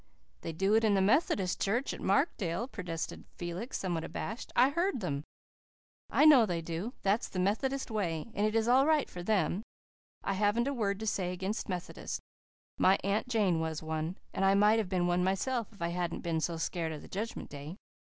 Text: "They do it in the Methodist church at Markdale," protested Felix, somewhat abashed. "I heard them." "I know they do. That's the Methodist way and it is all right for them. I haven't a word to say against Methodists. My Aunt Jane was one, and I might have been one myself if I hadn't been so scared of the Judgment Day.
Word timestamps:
"They 0.41 0.51
do 0.51 0.73
it 0.73 0.83
in 0.83 0.95
the 0.95 0.99
Methodist 0.99 1.61
church 1.61 1.93
at 1.93 2.01
Markdale," 2.01 2.67
protested 2.67 3.23
Felix, 3.35 3.77
somewhat 3.77 4.03
abashed. 4.03 4.51
"I 4.55 4.69
heard 4.71 4.99
them." 4.99 5.23
"I 6.09 6.25
know 6.25 6.47
they 6.47 6.59
do. 6.59 6.95
That's 7.03 7.29
the 7.29 7.37
Methodist 7.37 7.91
way 7.91 8.25
and 8.33 8.43
it 8.47 8.55
is 8.55 8.67
all 8.67 8.87
right 8.87 9.07
for 9.07 9.21
them. 9.21 9.61
I 10.23 10.33
haven't 10.33 10.67
a 10.67 10.73
word 10.73 10.99
to 11.01 11.05
say 11.05 11.31
against 11.31 11.69
Methodists. 11.69 12.19
My 12.79 12.97
Aunt 13.03 13.27
Jane 13.27 13.59
was 13.59 13.83
one, 13.83 14.17
and 14.33 14.43
I 14.43 14.55
might 14.55 14.79
have 14.79 14.89
been 14.89 15.05
one 15.05 15.23
myself 15.23 15.71
if 15.71 15.83
I 15.83 15.89
hadn't 15.89 16.21
been 16.21 16.39
so 16.41 16.57
scared 16.57 16.93
of 16.93 17.03
the 17.03 17.07
Judgment 17.07 17.51
Day. 17.51 17.75